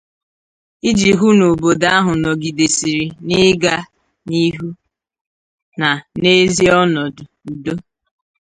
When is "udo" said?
7.51-7.73